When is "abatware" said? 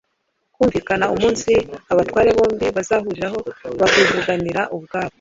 1.91-2.29